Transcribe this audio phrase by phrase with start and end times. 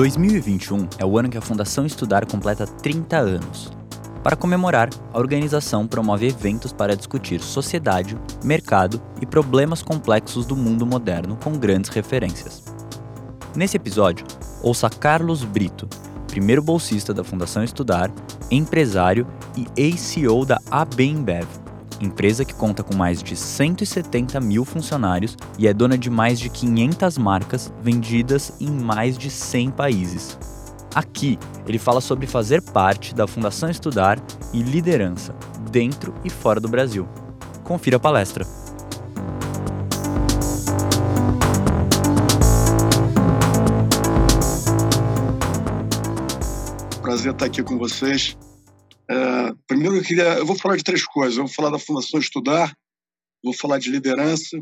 [0.00, 3.70] 2021 é o ano que a Fundação Estudar completa 30 anos.
[4.22, 10.86] Para comemorar, a organização promove eventos para discutir sociedade, mercado e problemas complexos do mundo
[10.86, 12.64] moderno com grandes referências.
[13.54, 14.24] Nesse episódio,
[14.62, 15.86] ouça Carlos Brito,
[16.28, 18.10] primeiro bolsista da Fundação Estudar,
[18.50, 21.46] empresário e ACO da ABEMBev,
[22.00, 26.48] empresa que conta com mais de 170 mil funcionários e é dona de mais de
[26.48, 30.38] 500 marcas vendidas em mais de 100 países.
[30.94, 34.18] Aqui, ele fala sobre fazer parte da Fundação Estudar
[34.52, 35.34] e liderança,
[35.70, 37.08] dentro e fora do Brasil.
[37.62, 38.44] Confira a palestra.
[47.02, 48.36] Prazer estar aqui com vocês.
[49.10, 50.38] É, primeiro, eu queria.
[50.38, 51.36] Eu vou falar de três coisas.
[51.36, 52.72] Eu vou falar da Fundação Estudar,
[53.42, 54.56] vou falar de liderança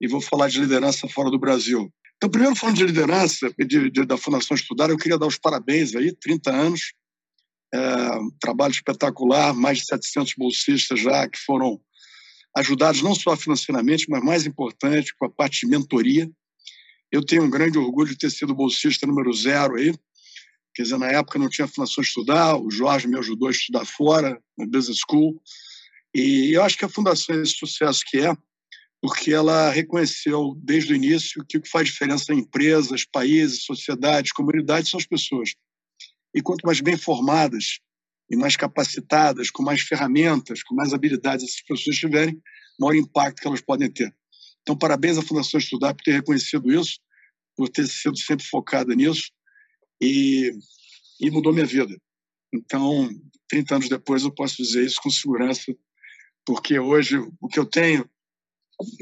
[0.00, 1.88] e vou falar de liderança fora do Brasil.
[2.16, 5.94] Então, primeiro, falando de liderança de, de, da Fundação Estudar, eu queria dar os parabéns
[5.94, 6.94] aí, 30 anos,
[7.72, 7.78] é,
[8.40, 11.80] trabalho espetacular, mais de 700 bolsistas já que foram
[12.56, 16.28] ajudados não só financeiramente, mas mais importante, com a parte de mentoria.
[17.12, 19.94] Eu tenho um grande orgulho de ter sido bolsista número zero aí,
[20.76, 24.38] Quer dizer, na época não tinha fundação estudar, o Jorge me ajudou a estudar fora,
[24.58, 25.42] no Business School.
[26.14, 28.36] E eu acho que a fundação é esse sucesso que é,
[29.00, 34.32] porque ela reconheceu desde o início que o que faz diferença em empresas, países, sociedades,
[34.32, 35.54] comunidades são as pessoas.
[36.34, 37.78] E quanto mais bem formadas
[38.30, 42.38] e mais capacitadas, com mais ferramentas, com mais habilidades essas pessoas tiverem,
[42.78, 44.14] maior impacto que elas podem ter.
[44.60, 46.98] Então, parabéns à Fundação Estudar por ter reconhecido isso,
[47.56, 49.34] por ter sido sempre focada nisso
[50.00, 50.52] e,
[51.20, 51.96] e mudou minha vida.
[52.52, 53.08] Então,
[53.48, 55.74] 30 anos depois, eu posso dizer isso com segurança,
[56.44, 58.08] porque hoje o que eu tenho,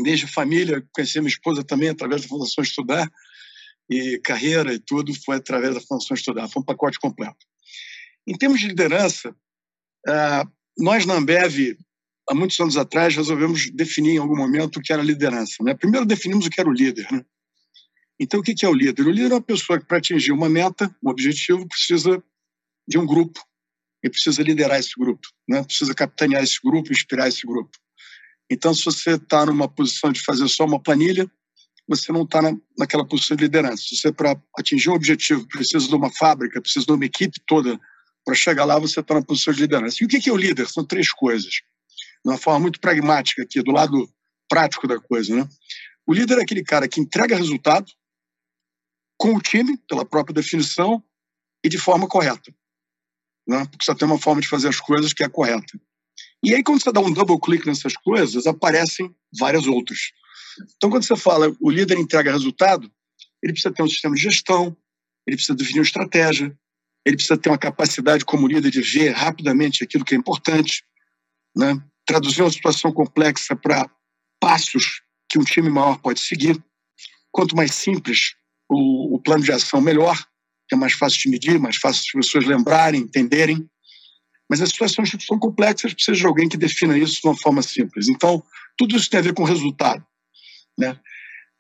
[0.03, 3.11] desde família, conheci minha esposa também através da Fundação Estudar,
[3.89, 7.47] e carreira e tudo foi através da Fundação Estudar, foi um pacote completo.
[8.27, 9.35] Em termos de liderança,
[10.07, 10.47] ah,
[10.79, 11.77] nós na Ambev,
[12.29, 15.63] há muitos anos atrás, resolvemos definir em algum momento o que era liderança.
[15.63, 15.75] Né?
[15.75, 17.11] Primeiro definimos o que era o líder.
[17.13, 17.25] Né?
[18.19, 19.07] Então, o que é o líder?
[19.07, 22.23] O líder é uma pessoa que, para atingir uma meta, um objetivo, precisa
[22.87, 23.41] de um grupo
[24.03, 25.65] e precisa liderar esse grupo, né?
[25.65, 27.77] precisa capitanear esse grupo, inspirar esse grupo.
[28.51, 31.29] Então, se você está numa posição de fazer só uma planilha,
[31.89, 33.83] você não está na, naquela posição de liderança.
[33.83, 37.79] Se você, para atingir um objetivo, precisa de uma fábrica, precisa de uma equipe toda
[38.25, 39.99] para chegar lá, você está na posição de liderança.
[40.01, 40.67] E o que é o líder?
[40.69, 41.51] São três coisas.
[42.25, 44.09] De uma forma muito pragmática aqui, do lado
[44.49, 45.35] prático da coisa.
[45.37, 45.49] Né?
[46.07, 47.91] O líder é aquele cara que entrega resultado,
[49.25, 51.03] com o time, pela própria definição,
[51.65, 52.55] e de forma correta.
[53.49, 53.65] Né?
[53.71, 55.81] Porque só tem uma forma de fazer as coisas que é correta.
[56.45, 60.13] E aí, quando você dá um double click nessas coisas, aparecem várias outras.
[60.77, 62.93] Então, quando você fala o líder entrega resultado,
[63.43, 64.77] ele precisa ter um sistema de gestão,
[65.27, 66.55] ele precisa definir uma estratégia,
[67.03, 70.85] ele precisa ter uma capacidade como líder de ver rapidamente aquilo que é importante,
[71.57, 71.83] né?
[72.05, 73.91] traduzir uma situação complexa para
[74.39, 76.63] passos que um time maior pode seguir.
[77.33, 78.35] Quanto mais simples
[78.75, 80.17] o, o plano de ação melhor,
[80.69, 83.69] que é mais fácil de medir, mais fácil as pessoas lembrarem, entenderem.
[84.49, 88.09] Mas as situações são complexas precisa de alguém que defina isso de uma forma simples.
[88.09, 88.43] Então,
[88.77, 90.05] tudo isso tem a ver com resultado.
[90.79, 90.99] Né?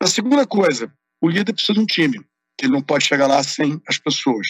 [0.00, 2.20] A segunda coisa, o líder precisa de um time,
[2.58, 4.47] que ele não pode chegar lá sem as pessoas.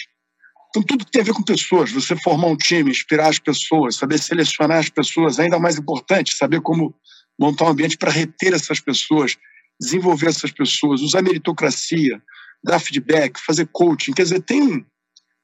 [0.69, 1.91] Então, tudo tem a ver com pessoas.
[1.91, 6.59] Você formar um time, inspirar as pessoas, saber selecionar as pessoas, ainda mais importante, saber
[6.59, 6.93] como
[7.39, 9.37] montar um ambiente para reter essas pessoas,
[9.79, 12.21] desenvolver essas pessoas, usar meritocracia,
[12.63, 14.13] dar feedback, fazer coaching.
[14.13, 14.85] Quer dizer, tem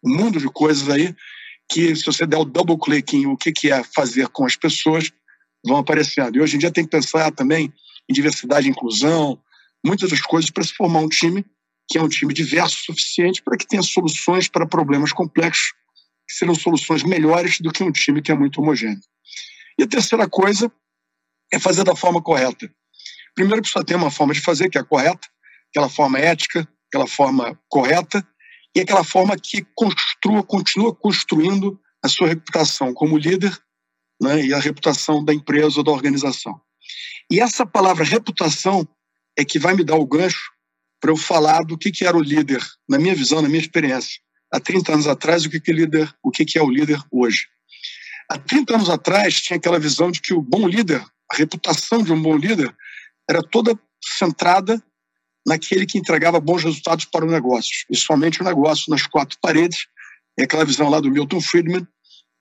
[0.04, 1.16] um mundo de coisas aí
[1.70, 4.56] que, se você der o double click em o que, que é fazer com as
[4.56, 5.12] pessoas,
[5.66, 6.38] vão aparecendo.
[6.38, 7.72] E hoje em dia tem que pensar também
[8.10, 9.40] em diversidade e inclusão,
[9.86, 11.46] muitas das coisas para se formar um time
[11.92, 15.74] que é um time diverso o suficiente para que tenha soluções para problemas complexos,
[16.28, 19.02] que serão soluções melhores do que um time que é muito homogêneo.
[19.78, 20.72] E a terceira coisa
[21.52, 22.74] é fazer da forma correta.
[23.36, 25.28] Primeiro, precisa ter uma forma de fazer que é correta,
[25.70, 28.26] aquela forma ética, aquela forma correta
[28.76, 33.58] e aquela forma que construa, continua construindo a sua reputação como líder
[34.22, 36.60] né, e a reputação da empresa ou da organização.
[37.32, 38.86] E essa palavra reputação
[39.38, 40.52] é que vai me dar o gancho
[41.00, 44.20] para eu falar do que, que era o líder, na minha visão, na minha experiência.
[44.52, 47.48] Há 30 anos atrás, o que, que, líder, o que, que é o líder hoje.
[48.30, 51.02] Há 30 anos atrás, tinha aquela visão de que o bom líder,
[51.32, 52.76] a reputação de um bom líder,
[53.30, 54.84] era toda centrada
[55.46, 59.88] naquele que entregava bons resultados para o negócio, e somente o negócio nas quatro paredes.
[60.38, 61.88] É aquela visão lá do Milton Friedman,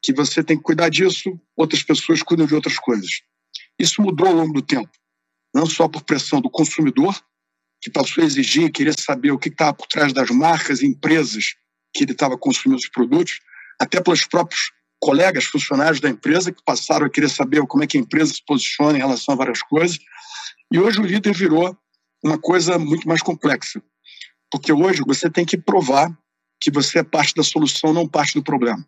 [0.02, 3.22] que você tem que cuidar disso, outras pessoas cuidam de outras coisas.
[3.78, 4.90] Isso mudou ao longo do tempo,
[5.54, 7.18] não só por pressão do consumidor,
[7.80, 11.54] que passou a exigir, querer saber o que estava por trás das marcas e empresas
[11.94, 13.40] que ele estava consumindo os produtos,
[13.80, 14.70] até pelos próprios
[15.00, 18.44] colegas, funcionários da empresa, que passaram a querer saber como é que a empresa se
[18.44, 19.98] posiciona em relação a várias coisas.
[20.70, 21.76] E hoje o líder virou
[22.22, 23.82] uma coisa muito mais complexa,
[24.50, 26.16] porque hoje você tem que provar
[26.60, 28.84] que você é parte da solução, não parte do problema.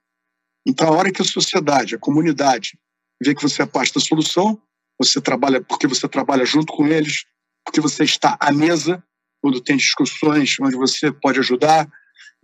[0.66, 2.78] Então, a hora que a sociedade, a comunidade,
[3.22, 4.60] vê que você é parte da solução,
[4.98, 7.24] você trabalha porque você trabalha junto com eles,
[7.64, 9.02] porque você está à mesa
[9.40, 11.90] quando tem discussões onde você pode ajudar,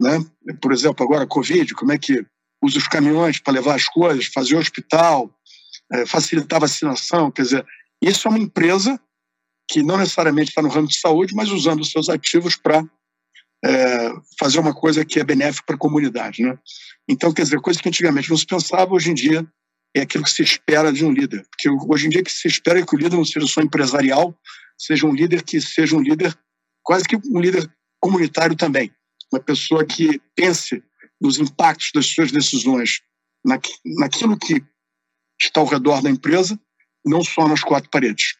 [0.01, 0.19] né?
[0.61, 2.25] Por exemplo, agora Covid, como é que
[2.63, 5.33] usa os caminhões para levar as coisas, fazer hospital,
[5.93, 7.67] é, facilitar a vacinação, quer dizer,
[8.03, 9.01] isso é uma empresa
[9.69, 12.83] que não necessariamente está no ramo de saúde, mas usando os seus ativos para
[13.65, 16.59] é, fazer uma coisa que é benéfica para a comunidade, né?
[17.09, 19.47] Então, quer dizer, coisa que antigamente não se pensava, hoje em dia
[19.97, 21.47] é aquilo que se espera de um líder.
[21.51, 24.39] Porque hoje em dia que se espera é que o líder não seja só empresarial,
[24.77, 26.39] seja um líder que seja um líder,
[26.83, 28.93] quase que um líder comunitário também.
[29.33, 30.83] Uma pessoa que pense
[31.21, 33.01] nos impactos das suas decisões
[33.45, 34.63] na, naquilo que
[35.41, 36.59] está ao redor da empresa,
[37.05, 38.37] não só nas quatro paredes.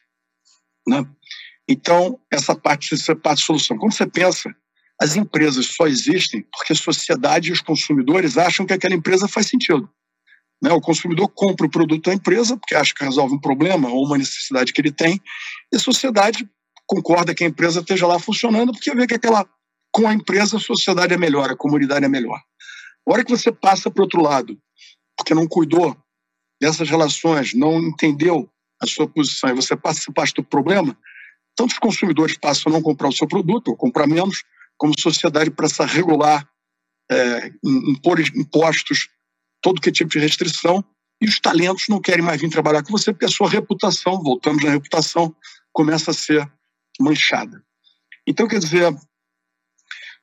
[0.87, 1.05] Né?
[1.69, 3.77] Então, essa parte, essa parte de solução.
[3.77, 4.49] Quando você pensa,
[4.99, 9.45] as empresas só existem porque a sociedade e os consumidores acham que aquela empresa faz
[9.45, 9.87] sentido.
[10.59, 10.73] Né?
[10.73, 14.17] O consumidor compra o produto da empresa porque acha que resolve um problema ou uma
[14.17, 15.21] necessidade que ele tem,
[15.71, 16.49] e a sociedade
[16.87, 19.47] concorda que a empresa esteja lá funcionando porque vê que aquela,
[19.93, 22.41] com a empresa a sociedade é melhor, a comunidade é melhor.
[23.07, 24.59] A hora que você passa para o outro lado,
[25.15, 25.95] porque não cuidou
[26.59, 28.49] dessas relações, não entendeu
[28.81, 30.97] a sua posição e você passa parte do problema,
[31.59, 34.45] tanto os consumidores passam a não comprar o seu produto ou comprar menos,
[34.77, 36.49] como sociedade passa a regular,
[37.11, 39.09] é, impor impostos,
[39.61, 40.81] todo que tipo de restrição,
[41.21, 44.63] e os talentos não querem mais vir trabalhar com você porque a sua reputação, voltamos
[44.63, 45.35] na reputação,
[45.73, 46.49] começa a ser
[46.97, 47.61] manchada.
[48.25, 48.95] Então, quer dizer,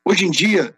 [0.08, 0.74] hoje em dia,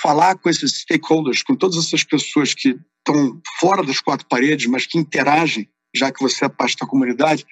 [0.00, 4.86] falar com esses stakeholders, com todas essas pessoas que estão fora das quatro paredes, mas
[4.86, 7.44] que interagem, já que você é parte da comunidade,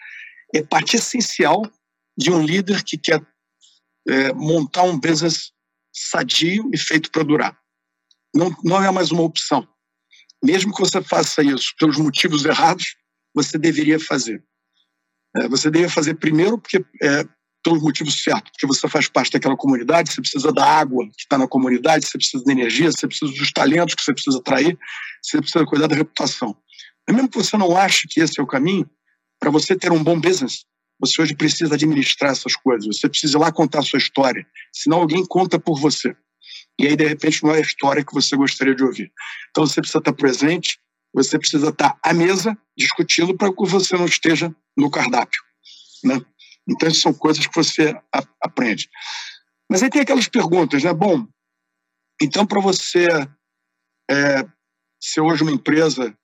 [0.55, 1.71] é parte essencial
[2.17, 3.25] de um líder que quer
[4.09, 5.53] é, montar um business
[5.93, 7.59] sadio e feito para durar.
[8.35, 9.67] Não, não é mais uma opção.
[10.45, 12.95] Mesmo que você faça isso pelos motivos errados,
[13.35, 14.43] você deveria fazer.
[15.37, 17.25] É, você deveria fazer primeiro porque é,
[17.67, 21.37] pelos motivos certos, porque você faz parte daquela comunidade, você precisa da água que está
[21.37, 24.79] na comunidade, você precisa da energia, você precisa dos talentos que você precisa atrair,
[25.21, 26.57] você precisa cuidar da reputação.
[27.11, 28.89] Mesmo que você não ache que esse é o caminho,
[29.41, 30.65] para você ter um bom business,
[30.99, 32.87] você hoje precisa administrar essas coisas.
[32.87, 34.47] Você precisa ir lá contar a sua história.
[34.73, 36.17] Senão alguém conta por você.
[36.79, 39.13] E aí, de repente, não é a história que você gostaria de ouvir.
[39.51, 40.79] Então, você precisa estar presente,
[41.13, 45.41] você precisa estar à mesa discutindo para que você não esteja no cardápio.
[46.05, 46.21] Né?
[46.69, 47.95] Então, são coisas que você
[48.41, 48.89] aprende.
[49.71, 50.93] Mas aí tem aquelas perguntas, né?
[50.93, 51.27] Bom,
[52.21, 53.09] então, para você
[54.11, 54.47] é,
[55.01, 56.17] ser hoje uma empresa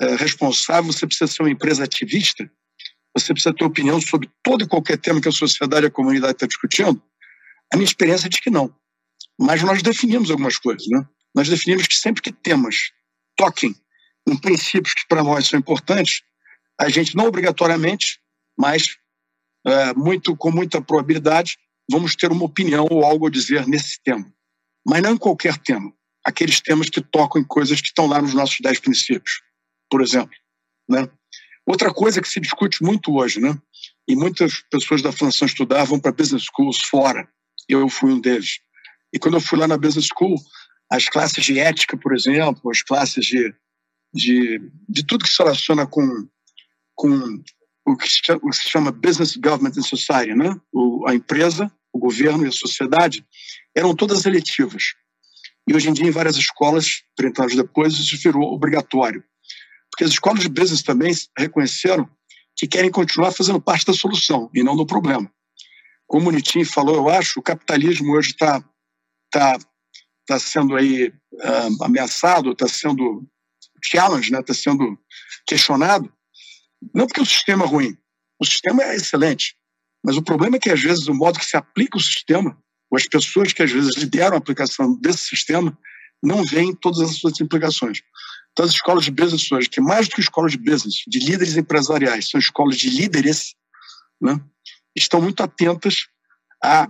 [0.00, 2.50] é, responsável, você precisa ser uma empresa ativista?
[3.16, 6.32] Você precisa ter opinião sobre todo e qualquer tema que a sociedade e a comunidade
[6.32, 7.02] está discutindo?
[7.72, 8.74] A minha experiência diz que não.
[9.38, 11.06] Mas nós definimos algumas coisas, né?
[11.34, 12.90] Nós definimos que sempre que temas
[13.36, 13.74] toquem
[14.26, 16.22] em princípios que para nós são importantes,
[16.78, 18.20] a gente não obrigatoriamente,
[18.56, 18.96] mas
[19.66, 21.58] é, muito com muita probabilidade,
[21.90, 24.32] vamos ter uma opinião ou algo a dizer nesse tema.
[24.86, 25.92] Mas não em qualquer tema.
[26.24, 29.42] Aqueles temas que tocam em coisas que estão lá nos nossos dez princípios,
[29.90, 30.36] por exemplo.
[30.88, 31.08] Né?
[31.66, 33.56] Outra coisa que se discute muito hoje, né?
[34.08, 37.28] E muitas pessoas da Fundação Estudar vão para business schools fora.
[37.68, 38.58] Eu fui um deles.
[39.12, 40.34] E quando eu fui lá na business school,
[40.90, 43.54] as classes de ética, por exemplo, as classes de,
[44.12, 46.28] de, de tudo que se relaciona com,
[46.94, 47.42] com
[47.86, 50.60] o, que se o que se chama Business, Government and Society, né?
[50.72, 53.24] O, a empresa, o governo e a sociedade,
[53.74, 54.94] eram todas eletivas.
[55.68, 59.22] E hoje em dia, em várias escolas, 30 anos depois, isso virou obrigatório.
[59.92, 62.08] Porque as escolas de business também reconheceram
[62.56, 65.30] que querem continuar fazendo parte da solução e não do problema.
[66.06, 68.64] Como o Nitin falou, eu acho, o capitalismo hoje está
[69.30, 69.58] tá,
[70.26, 73.26] tá sendo aí uh, ameaçado, está sendo
[73.84, 74.54] challenge, está né?
[74.54, 74.98] Sendo
[75.46, 76.12] questionado,
[76.94, 77.96] não porque o sistema é ruim,
[78.38, 79.56] o sistema é excelente,
[80.04, 82.56] mas o problema é que às vezes o modo que se aplica o sistema,
[82.90, 85.76] ou as pessoas que às vezes lideram a aplicação desse sistema,
[86.22, 88.02] não veem todas as suas implicações.
[88.52, 91.56] Então, as escolas de business hoje, que mais do que escolas de business, de líderes
[91.56, 93.54] empresariais, são escolas de líderes,
[94.20, 94.38] né,
[94.94, 96.06] estão muito atentas
[96.62, 96.88] a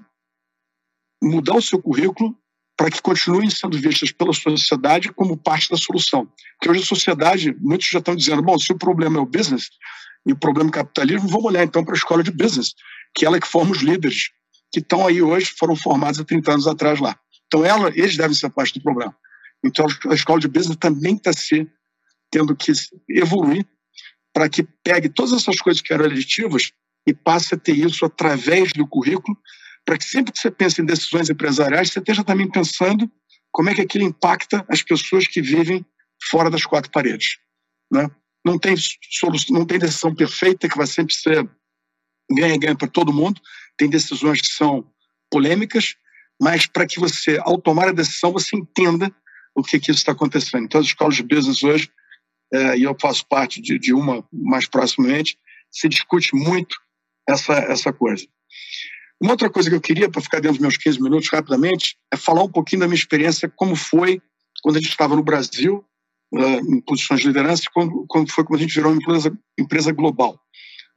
[1.22, 2.36] mudar o seu currículo
[2.76, 6.26] para que continuem sendo vistas pela sociedade como parte da solução.
[6.58, 9.70] Porque hoje a sociedade, muitos já estão dizendo, bom, se o problema é o business
[10.26, 12.74] e o problema é o capitalismo, vamos olhar então para a escola de business,
[13.14, 14.30] que ela é que forma os líderes,
[14.72, 17.16] que estão aí hoje, foram formados há 30 anos atrás lá.
[17.46, 19.14] Então ela, eles devem ser parte do problema.
[19.64, 21.68] Então, a escola de business também está se
[22.30, 22.72] tendo que
[23.08, 23.66] evoluir
[24.32, 26.72] para que pegue todas essas coisas que eram eletivas
[27.06, 29.36] e passe a ter isso através do currículo,
[29.84, 33.10] para que sempre que você pensa em decisões empresariais, você esteja também pensando
[33.50, 35.84] como é que aquilo impacta as pessoas que vivem
[36.30, 37.38] fora das quatro paredes.
[37.92, 38.08] Né?
[38.44, 41.48] Não, tem solução, não tem decisão perfeita que vai sempre ser
[42.30, 43.40] ganha-ganha para todo mundo,
[43.76, 44.90] tem decisões que são
[45.30, 45.96] polêmicas,
[46.40, 49.14] mas para que você, ao tomar a decisão, você entenda
[49.54, 50.64] o que, que isso está acontecendo.
[50.64, 51.90] Então, as escolas de business hoje,
[52.52, 55.38] é, e eu faço parte de, de uma mais proximamente,
[55.70, 56.76] se discute muito
[57.28, 58.26] essa, essa coisa.
[59.20, 62.16] Uma outra coisa que eu queria, para ficar dentro dos meus 15 minutos rapidamente, é
[62.16, 64.20] falar um pouquinho da minha experiência, como foi
[64.62, 65.84] quando a gente estava no Brasil,
[66.34, 69.92] uh, em posições de liderança, quando, quando foi quando a gente virou uma empresa, empresa
[69.92, 70.40] global.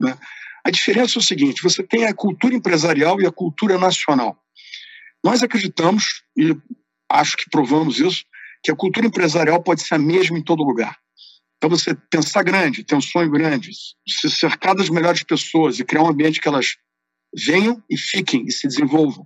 [0.00, 0.16] Né?
[0.64, 4.36] A diferença é o seguinte: você tem a cultura empresarial e a cultura nacional.
[5.24, 6.56] Nós acreditamos, e
[7.10, 8.24] acho que provamos isso,
[8.66, 10.98] que a cultura empresarial pode ser a mesma em todo lugar.
[11.56, 13.70] Então, você pensar grande, ter um sonho grande,
[14.06, 16.74] se cercar das melhores pessoas e criar um ambiente que elas
[17.32, 19.24] venham e fiquem e se desenvolvam.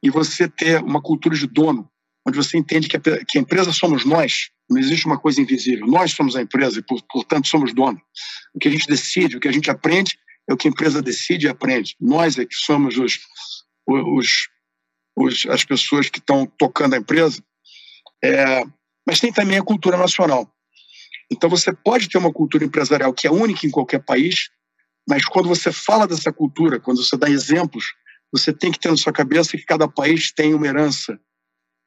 [0.00, 1.90] E você ter uma cultura de dono,
[2.24, 5.84] onde você entende que a, que a empresa somos nós, não existe uma coisa invisível.
[5.88, 8.00] Nós somos a empresa e, portanto, somos dono.
[8.54, 10.16] O que a gente decide, o que a gente aprende,
[10.48, 11.96] é o que a empresa decide e aprende.
[12.00, 13.18] Nós é que somos os,
[13.84, 14.48] os,
[15.16, 17.42] os as pessoas que estão tocando a empresa.
[18.22, 18.62] É,
[19.06, 20.50] mas tem também a cultura nacional.
[21.30, 24.50] Então, você pode ter uma cultura empresarial que é única em qualquer país,
[25.08, 27.92] mas quando você fala dessa cultura, quando você dá exemplos,
[28.32, 31.18] você tem que ter na sua cabeça que cada país tem uma herança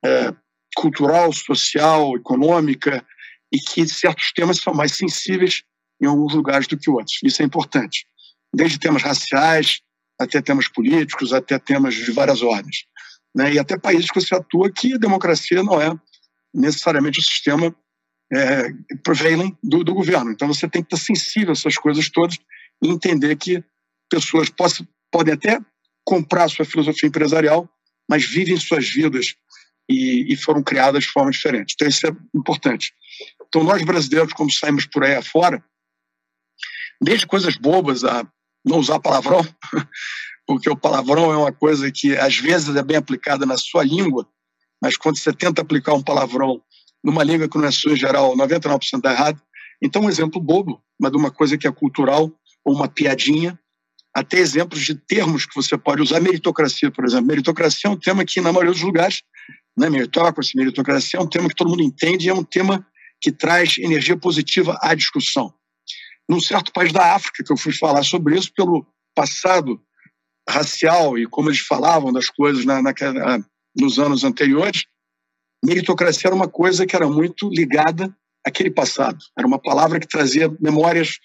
[0.03, 0.33] é,
[0.75, 3.05] cultural, social, econômica,
[3.51, 5.63] e que certos temas são mais sensíveis
[6.01, 7.19] em alguns lugares do que outros.
[7.23, 8.07] Isso é importante.
[8.53, 9.79] Desde temas raciais,
[10.19, 12.85] até temas políticos, até temas de várias ordens.
[13.35, 13.53] Né?
[13.53, 15.95] E até países que você atua que a democracia não é
[16.53, 17.75] necessariamente o sistema
[18.31, 18.69] é,
[19.03, 20.31] prevailing do, do governo.
[20.31, 22.37] Então você tem que estar sensível a essas coisas todas
[22.81, 23.63] e entender que
[24.09, 25.59] pessoas possam, podem até
[26.05, 27.69] comprar sua filosofia empresarial,
[28.09, 29.35] mas vivem suas vidas
[29.89, 31.73] e, e, foram criadas de forma diferente.
[31.73, 32.93] Então, isso é importante.
[33.47, 35.63] Então, nós brasileiros, como saímos por aí afora,
[37.01, 38.25] desde coisas bobas a
[38.65, 39.41] não usar palavrão,
[40.47, 44.27] porque o palavrão é uma coisa que às vezes é bem aplicada na sua língua,
[44.83, 46.61] mas quando você tenta aplicar um palavrão
[47.01, 49.41] numa língua que não é sua em geral, 99% dá errado.
[49.81, 52.29] Então, um exemplo bobo, mas de uma coisa que é cultural,
[52.65, 53.57] ou uma piadinha,
[54.13, 56.19] até exemplos de termos que você pode usar.
[56.19, 57.27] Meritocracia, por exemplo.
[57.27, 59.23] Meritocracia é um tema que, na maioria dos lugares,
[59.77, 62.85] né, meritocracia, meritocracia é um tema que todo mundo entende e é um tema
[63.21, 65.53] que traz energia positiva à discussão.
[66.27, 68.85] Num certo país da África, que eu fui falar sobre isso, pelo
[69.15, 69.81] passado
[70.49, 73.39] racial e como eles falavam das coisas na, naquela,
[73.75, 74.85] nos anos anteriores,
[75.63, 78.15] meritocracia era uma coisa que era muito ligada
[78.45, 79.17] àquele passado.
[79.37, 81.17] Era uma palavra que trazia memórias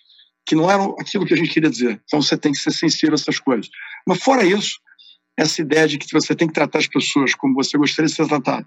[0.47, 2.00] que não eram aquilo que a gente queria dizer.
[2.05, 3.69] Então você tem que ser sensível a essas coisas.
[4.07, 4.81] Mas fora isso,
[5.37, 8.26] essa ideia de que você tem que tratar as pessoas como você gostaria de ser
[8.26, 8.67] tratado,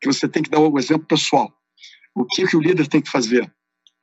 [0.00, 1.52] que você tem que dar o exemplo pessoal,
[2.14, 3.50] o que, que o líder tem que fazer,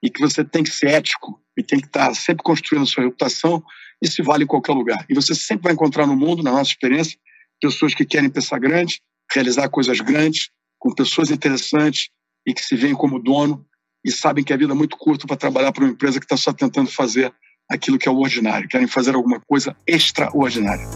[0.01, 3.03] e que você tem que ser ético e tem que estar sempre construindo a sua
[3.03, 3.63] reputação,
[4.01, 5.05] isso vale em qualquer lugar.
[5.09, 7.17] E você sempre vai encontrar no mundo, na nossa experiência,
[7.61, 12.09] pessoas que querem pensar grande, realizar coisas grandes, com pessoas interessantes
[12.47, 13.65] e que se veem como dono
[14.03, 16.37] e sabem que a vida é muito curta para trabalhar para uma empresa que está
[16.37, 17.33] só tentando fazer
[17.69, 20.87] aquilo que é o ordinário, querem fazer alguma coisa extraordinária.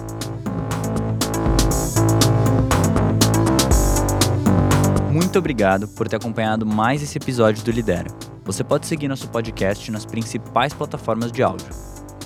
[5.12, 8.10] Muito obrigado por ter acompanhado mais esse episódio do Lidera.
[8.44, 11.70] Você pode seguir nosso podcast nas principais plataformas de áudio.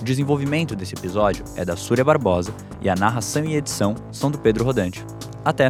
[0.00, 4.38] O desenvolvimento desse episódio é da Súria Barbosa e a narração e edição são do
[4.38, 5.04] Pedro Rodante.
[5.44, 5.68] Até!